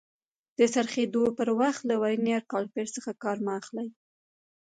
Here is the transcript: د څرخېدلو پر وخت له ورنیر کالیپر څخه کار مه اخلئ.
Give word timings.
د 0.57 0.59
څرخېدلو 0.73 1.23
پر 1.37 1.49
وخت 1.61 1.81
له 1.89 1.95
ورنیر 2.01 2.41
کالیپر 2.51 2.87
څخه 2.95 3.11
کار 3.23 3.37
مه 3.45 3.51
اخلئ. 3.59 3.87